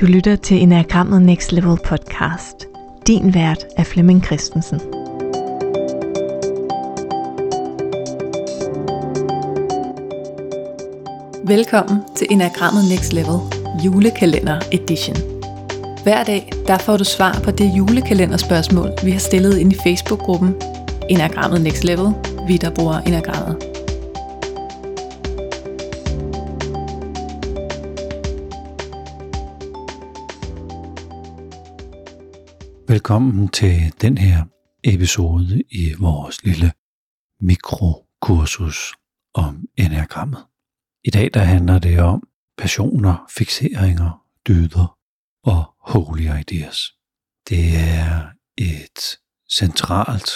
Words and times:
Du 0.00 0.06
lytter 0.06 0.36
til 0.36 0.62
Enagrammet 0.62 1.22
Next 1.22 1.52
Level 1.52 1.78
podcast. 1.84 2.66
Din 3.06 3.34
vært 3.34 3.66
er 3.76 3.84
Flemming 3.84 4.24
Christensen. 4.24 4.80
Velkommen 11.44 11.98
til 12.16 12.26
Enagrammet 12.30 12.84
Next 12.88 13.12
Level 13.12 13.38
julekalender 13.84 14.60
edition. 14.72 15.16
Hver 16.02 16.24
dag 16.24 16.52
der 16.66 16.78
får 16.78 16.96
du 16.96 17.04
svar 17.04 17.40
på 17.44 17.50
det 17.50 17.72
julekalenderspørgsmål, 17.76 18.90
vi 19.04 19.10
har 19.10 19.20
stillet 19.20 19.58
ind 19.58 19.72
i 19.72 19.76
Facebook-gruppen 19.86 20.54
Enagrammet 21.08 21.60
Next 21.60 21.84
Level, 21.84 22.12
vi 22.46 22.56
der 22.56 22.70
bruger 22.70 22.98
Enagrammet. 23.00 23.69
Velkommen 32.90 33.48
til 33.48 34.00
den 34.00 34.18
her 34.18 34.44
episode 34.84 35.62
i 35.70 35.94
vores 35.98 36.44
lille 36.44 36.72
mikrokursus 37.40 38.94
om 39.34 39.68
enagrammet. 39.76 40.46
I 41.04 41.10
dag 41.10 41.30
der 41.34 41.40
handler 41.40 41.78
det 41.78 42.00
om 42.00 42.28
passioner, 42.58 43.26
fixeringer, 43.38 44.26
dyder 44.48 44.98
og 45.44 45.74
holy 45.80 46.40
ideas. 46.40 46.78
Det 47.48 47.76
er 47.76 48.30
et 48.58 49.18
centralt 49.52 50.30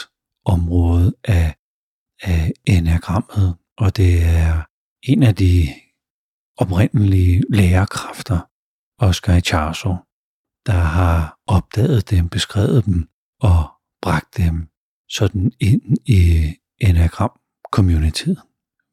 område 0.45 1.15
af, 1.25 1.57
af 2.23 2.53
enagrammet, 2.65 3.57
og 3.79 3.97
det 3.97 4.23
er 4.23 4.63
en 5.03 5.23
af 5.23 5.35
de 5.35 5.69
oprindelige 6.57 7.43
lærerkræfter, 7.51 8.41
Oscar 8.99 9.37
Icharso, 9.37 9.97
der 10.67 10.73
har 10.73 11.39
opdaget 11.47 12.11
dem, 12.11 12.29
beskrevet 12.29 12.85
dem 12.85 13.09
og 13.41 13.69
bragt 14.03 14.37
dem 14.37 14.69
sådan 15.09 15.53
ind 15.61 15.97
i 16.07 16.55
enagram-communityet. 16.81 18.43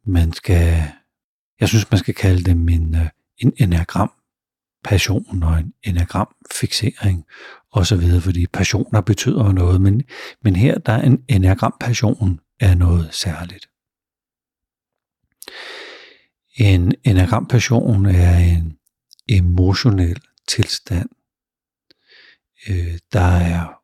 Man 0.05 0.33
skal, 0.33 0.83
jeg 1.59 1.69
synes, 1.69 1.91
man 1.91 1.99
skal 1.99 2.13
kalde 2.13 2.43
dem 2.43 2.69
en, 2.69 2.95
øh, 2.95 3.07
en 3.37 3.53
enagram 3.57 4.11
passion 4.83 5.43
og 5.43 5.59
en 5.59 5.73
enagram 5.83 6.35
fixering 6.51 7.25
og 7.71 7.85
så 7.85 7.95
videre, 7.95 8.21
fordi 8.21 8.47
passioner 8.47 9.01
betyder 9.01 9.51
noget, 9.51 9.81
men, 9.81 10.03
men 10.43 10.55
her 10.55 10.77
der 10.77 10.93
er 10.93 11.01
en 11.01 11.23
enagram 11.27 11.73
passion 11.79 12.39
er 12.59 12.75
noget 12.75 13.13
særligt. 13.13 13.69
En 16.55 16.93
enagram 17.03 17.47
passion 17.47 18.05
er 18.05 18.37
en 18.37 18.77
emotionel 19.29 20.21
tilstand, 20.47 21.09
øh, 22.69 22.99
der 23.13 23.31
er 23.53 23.81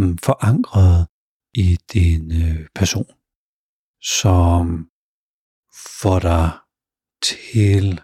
mm, 0.00 0.18
forankret 0.18 1.08
i 1.54 1.78
din 1.92 2.32
øh, 2.42 2.66
person, 2.74 3.12
som 4.02 4.90
får 6.00 6.18
dig 6.18 6.50
til 7.22 8.00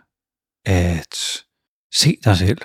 at 0.65 1.15
se 1.93 2.19
dig 2.25 2.37
selv 2.37 2.59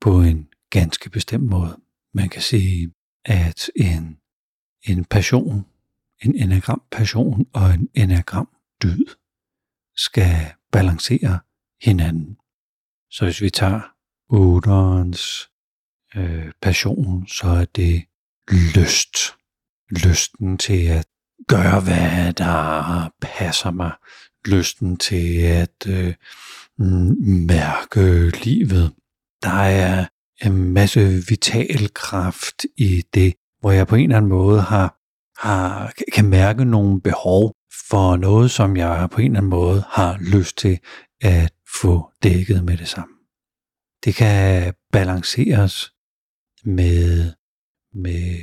på 0.00 0.20
en 0.22 0.48
ganske 0.70 1.10
bestemt 1.10 1.44
måde. 1.44 1.80
Man 2.14 2.28
kan 2.28 2.42
sige, 2.42 2.92
at 3.24 3.70
en, 3.76 4.20
en 4.82 5.04
passion, 5.04 5.66
en 6.22 6.36
enagram 6.36 6.82
passion 6.90 7.46
og 7.54 7.74
en 7.74 7.88
enagram 7.94 8.48
dyd 8.82 9.06
skal 9.96 10.52
balancere 10.72 11.40
hinanden. 11.82 12.36
Så 13.10 13.24
hvis 13.24 13.40
vi 13.42 13.50
tager 13.50 13.80
otterens 14.28 15.50
øh, 16.16 16.52
passion, 16.62 17.26
så 17.28 17.46
er 17.46 17.64
det 17.64 18.04
lyst. 18.76 19.16
Lysten 19.90 20.58
til 20.58 20.86
at 20.86 21.06
gøre, 21.48 21.80
hvad 21.80 22.32
der 22.32 23.10
passer 23.20 23.70
mig. 23.70 23.92
Lysten 24.46 24.96
til 24.96 25.40
at 25.40 25.86
øh, 25.86 26.14
mm, 26.78 27.16
mærke 27.46 28.30
livet. 28.44 28.92
Der 29.42 29.62
er 29.62 30.06
en 30.42 30.72
masse 30.72 31.22
vital 31.28 31.94
kraft 31.94 32.64
i 32.76 33.02
det, 33.14 33.34
hvor 33.60 33.70
jeg 33.70 33.86
på 33.86 33.96
en 33.96 34.02
eller 34.02 34.16
anden 34.16 34.28
måde 34.28 34.60
har, 34.60 34.96
har, 35.38 35.92
kan 36.12 36.24
mærke 36.24 36.64
nogle 36.64 37.00
behov 37.00 37.52
for 37.88 38.16
noget, 38.16 38.50
som 38.50 38.76
jeg 38.76 39.08
på 39.10 39.20
en 39.20 39.26
eller 39.26 39.38
anden 39.38 39.50
måde 39.50 39.84
har 39.88 40.18
lyst 40.20 40.58
til 40.58 40.78
at 41.20 41.52
få 41.80 42.10
dækket 42.22 42.64
med 42.64 42.76
det 42.76 42.88
samme. 42.88 43.14
Det 44.04 44.14
kan 44.14 44.74
balanceres 44.92 45.93
med, 46.64 47.32
med 47.94 48.38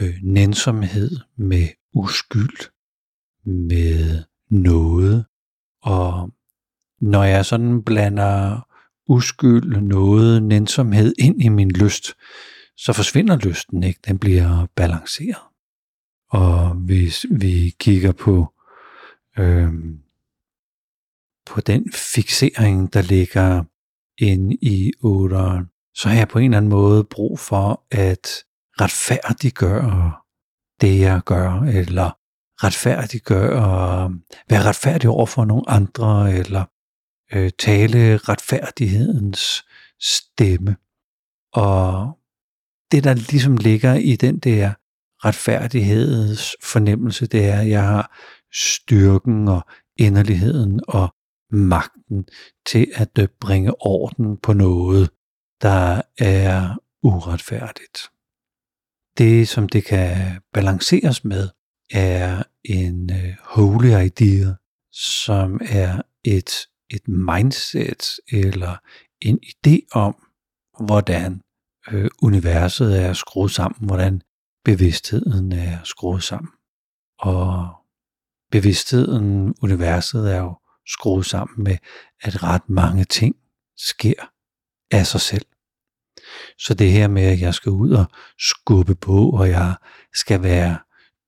øh, 0.00 0.14
nænsomhed, 0.22 1.10
med 1.36 1.68
uskyld, 1.92 2.70
med 3.44 4.24
noget. 4.50 5.26
Og 5.82 6.30
når 7.00 7.24
jeg 7.24 7.46
sådan 7.46 7.82
blander 7.82 8.68
uskyld, 9.06 9.80
noget, 9.80 10.42
nænsomhed 10.42 11.14
ind 11.18 11.42
i 11.42 11.48
min 11.48 11.70
lyst, 11.70 12.14
så 12.76 12.92
forsvinder 12.92 13.36
lysten 13.36 13.82
ikke. 13.82 14.00
Den 14.06 14.18
bliver 14.18 14.66
balanceret. 14.74 15.42
Og 16.30 16.74
hvis 16.74 17.26
vi 17.30 17.74
kigger 17.78 18.12
på, 18.12 18.54
øh, 19.38 19.72
på 21.46 21.60
den 21.60 21.92
fixering, 21.92 22.92
der 22.92 23.02
ligger 23.02 23.64
ind 24.18 24.52
i 24.52 24.92
otteren, 25.00 25.70
så 25.98 26.08
har 26.08 26.16
jeg 26.16 26.28
på 26.28 26.38
en 26.38 26.44
eller 26.44 26.56
anden 26.56 26.70
måde 26.70 27.04
brug 27.04 27.38
for 27.38 27.84
at 27.90 28.28
retfærdiggøre 28.80 30.12
det, 30.80 31.00
jeg 31.00 31.22
gør, 31.24 31.52
eller 31.52 32.10
retfærdiggøre, 32.64 34.10
være 34.50 34.62
retfærdig 34.62 35.10
over 35.10 35.26
for 35.26 35.44
nogle 35.44 35.70
andre, 35.70 36.32
eller 36.32 36.64
øh, 37.32 37.50
tale 37.58 38.16
retfærdighedens 38.16 39.64
stemme. 40.00 40.76
Og 41.52 42.18
det, 42.92 43.04
der 43.04 43.14
ligesom 43.14 43.56
ligger 43.56 43.94
i 43.94 44.16
den 44.16 44.38
der 44.38 44.72
retfærdighedens 45.24 46.56
fornemmelse, 46.62 47.26
det 47.26 47.44
er, 47.44 47.60
at 47.60 47.68
jeg 47.68 47.82
har 47.82 48.18
styrken 48.52 49.48
og 49.48 49.66
inderligheden 49.96 50.80
og 50.88 51.14
magten 51.50 52.26
til 52.66 52.92
at 52.94 53.18
øh, 53.18 53.28
bringe 53.40 53.72
orden 53.80 54.36
på 54.36 54.52
noget, 54.52 55.10
der 55.62 56.02
er 56.18 56.76
uretfærdigt. 57.02 57.98
Det, 59.18 59.48
som 59.48 59.68
det 59.68 59.84
kan 59.84 60.40
balanceres 60.52 61.24
med, 61.24 61.48
er 61.90 62.42
en 62.64 63.12
øh, 63.12 63.34
holy 63.44 64.04
idea, 64.04 64.54
som 64.92 65.60
er 65.68 66.02
et, 66.24 66.50
et 66.90 67.08
mindset 67.08 68.10
eller 68.32 68.76
en 69.20 69.38
idé 69.44 69.78
om, 69.92 70.26
hvordan 70.80 71.40
øh, 71.90 72.10
universet 72.22 73.02
er 73.02 73.12
skruet 73.12 73.50
sammen, 73.50 73.86
hvordan 73.86 74.22
bevidstheden 74.64 75.52
er 75.52 75.78
skruet 75.84 76.22
sammen. 76.22 76.52
Og 77.18 77.74
bevidstheden, 78.50 79.54
universet 79.62 80.34
er 80.34 80.38
jo 80.38 80.58
skruet 80.86 81.26
sammen 81.26 81.64
med, 81.64 81.76
at 82.22 82.42
ret 82.42 82.68
mange 82.68 83.04
ting 83.04 83.36
sker 83.76 84.37
af 84.90 85.06
sig 85.06 85.20
selv. 85.20 85.46
Så 86.58 86.74
det 86.74 86.92
her 86.92 87.08
med, 87.08 87.22
at 87.22 87.40
jeg 87.40 87.54
skal 87.54 87.72
ud 87.72 87.90
og 87.90 88.04
skubbe 88.38 88.94
på, 88.94 89.30
og 89.30 89.48
jeg 89.48 89.74
skal 90.14 90.42
være 90.42 90.78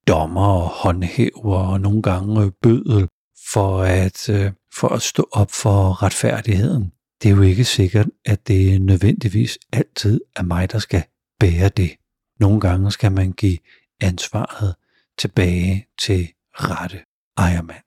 dommer 0.09 0.47
og 0.47 0.69
håndhæver 0.69 1.57
og 1.57 1.81
nogle 1.81 2.03
gange 2.03 2.53
bødel 2.63 3.09
for 3.53 3.83
at, 3.83 4.29
øh, 4.29 4.53
for 4.75 4.89
at 4.89 5.03
stå 5.03 5.29
op 5.33 5.51
for 5.51 6.03
retfærdigheden. 6.03 6.93
Det 7.23 7.31
er 7.31 7.35
jo 7.35 7.43
ikke 7.43 7.65
sikkert, 7.65 8.07
at 8.25 8.49
det 8.49 8.83
nødvendigvis 8.83 9.59
altid 9.73 10.21
er 10.37 10.43
mig, 10.43 10.73
der 10.73 10.79
skal 10.79 11.03
bære 11.41 11.69
det. 11.69 11.91
Nogle 12.41 12.61
gange 12.61 12.93
skal 12.93 13.13
man 13.13 13.33
give 13.33 13.59
ansvaret 14.01 14.75
tilbage 15.19 15.87
til 15.99 16.29
rette 16.53 17.01
ejermand. 17.39 17.83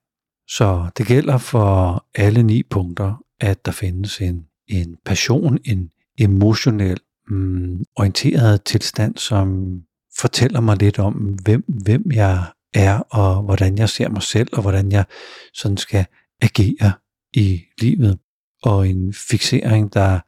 Så 0.48 0.90
det 0.98 1.08
gælder 1.08 1.38
for 1.38 2.06
alle 2.16 2.44
ni 2.44 2.64
punkter, 2.64 3.24
at 3.40 3.66
der 3.66 3.72
findes 3.72 4.22
en, 4.22 4.48
en 4.68 4.96
passion, 5.06 5.58
en 5.66 5.92
emotionel 6.20 7.00
mm, 7.28 7.84
orienteret 7.96 8.64
tilstand, 8.64 9.18
som 9.18 9.78
fortæller 10.20 10.62
mig 10.62 10.78
lidt 10.78 11.00
om, 11.00 11.14
hvem, 11.14 11.64
hvem 11.68 12.12
jeg 12.12 12.46
er, 12.74 13.00
og 13.00 13.44
hvordan 13.44 13.78
jeg 13.78 13.90
ser 13.90 14.10
mig 14.10 14.24
selv, 14.24 14.50
og 14.54 14.62
hvordan 14.62 14.92
jeg 14.92 15.06
sådan 15.54 15.78
skal 15.78 16.06
agere 16.42 16.94
i 17.34 17.62
livet. 17.82 18.20
Og 18.64 18.88
en 18.88 19.14
fixering, 19.14 19.94
der, 19.94 20.20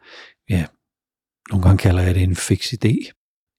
ja, 0.49 0.65
nogle 1.49 1.63
gange 1.63 1.77
kalder 1.77 2.03
jeg 2.03 2.15
det 2.15 2.23
en 2.23 2.35
fix 2.35 2.73
idé, 2.73 3.11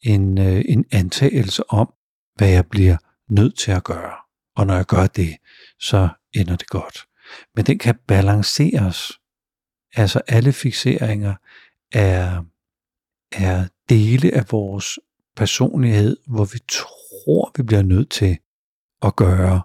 en, 0.03 0.39
øh, 0.39 0.65
en 0.69 0.85
antagelse 0.93 1.71
om, 1.71 1.93
hvad 2.37 2.49
jeg 2.49 2.67
bliver 2.67 2.97
nødt 3.31 3.59
til 3.59 3.71
at 3.71 3.85
gøre. 3.85 4.15
Og 4.57 4.67
når 4.67 4.75
jeg 4.75 4.87
gør 4.87 5.07
det, 5.07 5.37
så 5.81 6.09
ender 6.35 6.57
det 6.57 6.69
godt. 6.69 7.07
Men 7.55 7.67
den 7.67 7.79
kan 7.79 7.95
balanceres. 8.09 9.13
Altså 9.97 10.21
alle 10.29 10.53
fixeringer 10.53 11.35
er 11.93 12.43
er 13.33 13.69
dele 13.89 14.35
af 14.35 14.53
vores 14.53 14.99
personlighed, 15.37 16.17
hvor 16.27 16.45
vi 16.45 16.59
tror, 16.69 17.53
vi 17.57 17.63
bliver 17.63 17.83
nødt 17.83 18.11
til 18.11 18.39
at 19.03 19.17
gøre 19.17 19.63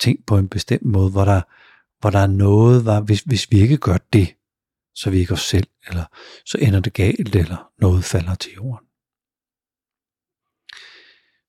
ting 0.00 0.26
på 0.26 0.38
en 0.38 0.48
bestemt 0.48 0.84
måde, 0.84 1.10
hvor 1.10 1.24
der, 1.24 1.42
hvor 2.00 2.10
der 2.10 2.18
er 2.18 2.26
noget, 2.26 2.82
hvor 2.82 3.00
hvis, 3.00 3.20
hvis 3.20 3.50
vi 3.50 3.60
ikke 3.60 3.76
gør 3.76 3.96
det, 4.12 4.34
så 4.94 5.10
vi 5.10 5.18
ikke 5.18 5.32
os 5.32 5.48
selv, 5.48 5.66
eller 5.88 6.04
så 6.46 6.58
ender 6.58 6.80
det 6.80 6.92
galt, 6.92 7.36
eller 7.36 7.70
noget 7.78 8.04
falder 8.04 8.34
til 8.34 8.52
jorden. 8.52 8.86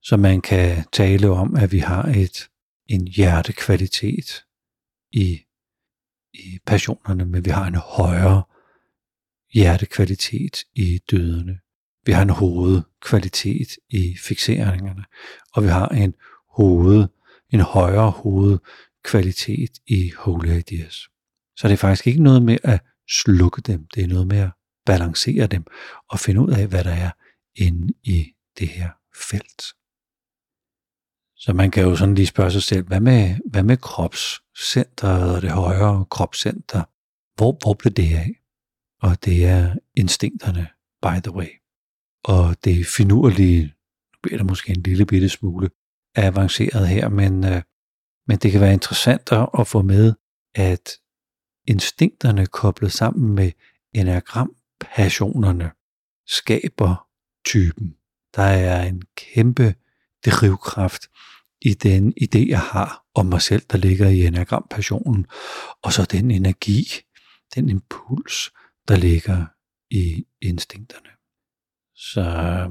Så 0.02 0.18
man 0.18 0.42
kan 0.42 0.86
tale 0.92 1.30
om, 1.30 1.56
at 1.56 1.72
vi 1.72 1.80
har 1.80 2.04
et, 2.04 2.50
en 2.88 3.08
hjertekvalitet 3.08 4.46
i, 5.12 5.42
i 6.40 6.60
passionerne, 6.66 7.26
men 7.26 7.46
vi 7.46 7.50
har 7.50 7.68
en 7.68 7.76
højere 7.76 8.44
hjertekvalitet 9.54 10.64
i 10.76 11.00
døderne. 11.12 11.60
Vi 12.06 12.12
har 12.12 12.22
en 12.22 12.30
hovedkvalitet 12.30 13.68
i 13.90 14.18
fixeringerne, 14.24 15.06
og 15.54 15.64
vi 15.64 15.68
har 15.68 15.88
en 15.88 16.14
hoved, 16.50 17.08
en 17.50 17.60
højere 17.60 18.12
hovedkvalitet 18.12 19.72
i 19.88 20.12
holy 20.18 20.50
ideas. 20.50 20.96
Så 21.58 21.68
det 21.68 21.74
er 21.74 21.78
faktisk 21.78 22.08
ikke 22.08 22.24
noget 22.24 22.42
med 22.42 22.58
at 22.64 22.82
slukke 23.10 23.62
dem, 23.62 23.88
det 23.96 24.04
er 24.04 24.08
noget 24.08 24.28
med 24.28 24.38
at 24.38 24.52
balancere 24.86 25.48
dem 25.48 25.66
og 26.10 26.20
finde 26.20 26.42
ud 26.42 26.52
af, 26.52 26.68
hvad 26.68 26.84
der 26.84 26.92
er 26.92 27.12
inde 27.56 27.94
i 28.04 28.26
det 28.60 28.68
her 28.68 28.90
felt. 29.30 29.64
Så 31.38 31.54
man 31.54 31.72
kan 31.72 31.84
jo 31.84 31.96
sådan 31.96 32.16
lige 32.16 32.28
spørge 32.28 32.52
sig 32.52 32.64
selv, 32.64 32.88
hvad 32.88 33.00
med, 33.00 33.36
hvad 33.46 33.64
med 33.64 33.78
kropscenteret 33.78 35.36
og 35.36 35.42
det 35.42 35.52
højere 35.52 36.06
kropscenter? 36.12 36.84
Hvor, 37.36 37.58
hvor 37.62 37.74
blev 37.74 37.94
det 37.94 38.16
af? 38.16 38.32
Og 39.02 39.26
det 39.26 39.46
er 39.46 39.76
instinkterne, 39.96 40.68
by 41.02 41.22
the 41.24 41.36
way. 41.36 41.48
Og 42.24 42.56
det 42.64 42.88
finurlige, 42.88 43.64
nu 43.64 44.18
bliver 44.24 44.38
der 44.38 44.46
måske 44.46 44.70
en 44.70 44.82
lille 44.82 45.06
bitte 45.06 45.30
smule 45.30 45.70
avanceret 46.16 46.88
her, 46.88 47.10
men, 47.10 47.44
øh, 47.44 47.62
men 48.28 48.38
det 48.38 48.52
kan 48.52 48.62
være 48.62 48.74
interessant 48.74 49.32
at 49.60 49.68
få 49.68 49.82
med, 49.82 50.14
at 50.56 50.92
instinkterne 51.68 52.46
koblet 52.46 52.92
sammen 52.92 53.36
med 53.36 53.52
enagram-passionerne 53.94 55.72
skaber 56.28 57.08
typen. 57.46 57.96
Der 58.36 58.44
er 58.44 58.84
en 58.84 59.02
kæmpe 59.18 59.76
drivkraft 60.32 61.02
i 61.62 61.74
den 61.74 62.14
idé, 62.22 62.50
jeg 62.50 62.60
har 62.60 63.04
om 63.16 63.26
mig 63.26 63.42
selv, 63.42 63.62
der 63.72 63.78
ligger 63.78 64.10
i 64.10 64.26
enagram-passionen, 64.26 65.26
og 65.84 65.94
så 65.94 66.06
den 66.06 66.32
energi, 66.32 66.88
den 67.56 67.70
impuls, 67.70 68.52
der 68.88 68.96
ligger 68.96 69.46
i 69.92 70.26
instinkterne. 70.42 71.10
Så 71.96 72.22
øh, 72.22 72.70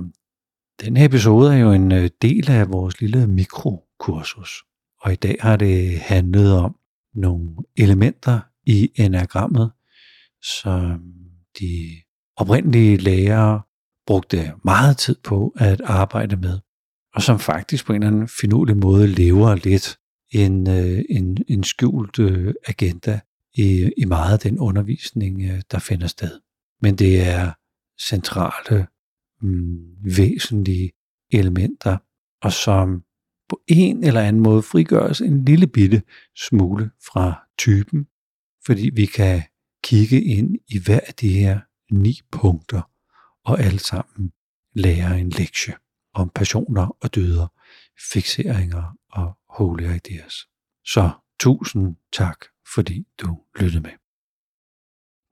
den 0.86 0.96
her 0.96 1.04
episode 1.04 1.54
er 1.54 1.58
jo 1.58 1.72
en 1.72 1.92
øh, 1.92 2.10
del 2.22 2.50
af 2.50 2.72
vores 2.72 3.00
lille 3.00 3.26
mikrokursus, 3.26 4.64
og 5.00 5.12
i 5.12 5.16
dag 5.16 5.36
har 5.40 5.56
det 5.56 6.00
handlet 6.00 6.52
om 6.52 6.76
nogle 7.14 7.56
elementer 7.76 8.40
i 8.66 8.90
enagrammet, 8.94 9.72
som 10.42 11.02
de 11.60 12.02
oprindelige 12.36 12.96
lærere 12.96 13.62
brugte 14.06 14.52
meget 14.64 14.96
tid 14.96 15.16
på 15.24 15.52
at 15.56 15.80
arbejde 15.80 16.36
med, 16.36 16.60
og 17.14 17.22
som 17.22 17.38
faktisk 17.38 17.86
på 17.86 17.92
en 17.92 18.02
eller 18.02 18.12
anden 18.12 18.28
finurlig 18.28 18.76
måde 18.76 19.06
lever 19.06 19.54
lidt 19.54 19.98
en, 20.30 20.68
øh, 20.70 21.04
en, 21.10 21.38
en 21.48 21.64
skjult 21.64 22.18
øh, 22.18 22.54
agenda 22.66 23.20
i, 23.54 23.90
i 23.96 24.04
meget 24.04 24.32
af 24.32 24.38
den 24.38 24.58
undervisning, 24.58 25.42
øh, 25.42 25.62
der 25.70 25.78
finder 25.78 26.06
sted. 26.06 26.40
Men 26.82 26.96
det 26.96 27.28
er 27.28 27.52
centrale, 28.08 28.86
mm, 29.42 29.78
væsentlige 30.16 30.92
elementer, 31.32 31.96
og 32.42 32.52
som 32.52 33.02
på 33.48 33.60
en 33.68 34.04
eller 34.04 34.20
anden 34.20 34.42
måde 34.42 34.62
frigøres 34.62 35.20
en 35.20 35.44
lille 35.44 35.66
bitte 35.66 36.02
smule 36.36 36.90
fra 37.12 37.46
typen, 37.58 38.06
fordi 38.66 38.90
vi 38.94 39.06
kan 39.06 39.42
kigge 39.84 40.22
ind 40.22 40.56
i 40.68 40.78
hver 40.78 41.00
af 41.06 41.14
de 41.14 41.28
her 41.28 41.60
ni 41.90 42.20
punkter, 42.32 42.82
og 43.44 43.60
alle 43.60 43.78
sammen 43.78 44.32
lære 44.74 45.20
en 45.20 45.28
lektie 45.28 45.74
om 46.14 46.30
passioner 46.34 46.96
og 47.00 47.14
døder, 47.14 47.46
fixeringer 48.12 48.96
og 49.12 49.38
holy 49.48 49.96
ideas. 49.96 50.34
Så 50.86 51.10
tusind 51.40 51.96
tak, 52.12 52.38
fordi 52.74 53.04
du 53.20 53.38
lyttede 53.60 53.82
med. 53.82 53.90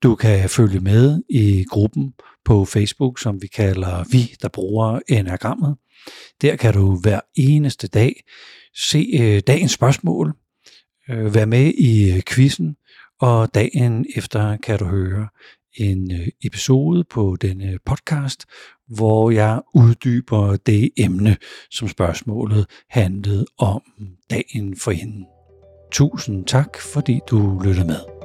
Du 0.03 0.15
kan 0.15 0.51
følge 0.51 0.81
med 0.81 1.23
i 1.29 1.65
gruppen 1.71 2.15
på 2.45 2.65
Facebook, 2.65 3.19
som 3.19 3.43
vi 3.43 3.47
kalder 3.47 4.05
Vi, 4.11 4.35
der 4.43 4.49
bruger 4.49 5.01
enagrammet. 5.09 5.77
Der 6.43 6.57
kan 6.57 6.75
du 6.75 6.97
hver 6.97 7.21
eneste 7.35 7.89
dag 7.89 8.25
se 8.75 9.11
øh, 9.21 9.43
dagens 9.47 9.73
spørgsmål, 9.73 10.33
øh, 11.09 11.35
være 11.35 11.47
med 11.47 11.73
i 11.79 12.23
quizzen, 12.29 12.77
og 13.21 13.55
dagen 13.55 14.07
efter 14.17 14.57
kan 14.57 14.79
du 14.79 14.85
høre 14.85 15.29
en 15.77 16.13
øh, 16.13 16.29
episode 16.45 17.05
på 17.05 17.37
denne 17.41 17.71
øh, 17.71 17.79
podcast, 17.87 18.45
hvor 18.89 19.31
jeg 19.31 19.61
uddyber 19.75 20.57
det 20.57 20.91
emne, 20.97 21.37
som 21.71 21.89
spørgsmålet 21.89 22.67
handlede 22.91 23.47
om 23.59 23.83
dagen 24.31 24.77
for 24.77 24.91
hende. 24.91 25.27
Tusind 25.93 26.47
tak, 26.47 26.79
fordi 26.81 27.21
du 27.31 27.61
lyttede 27.65 27.87
med. 27.87 28.22